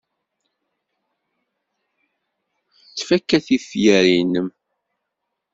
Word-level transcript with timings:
Ttfaka 2.87 3.37
tifyar-nnem. 3.45 4.49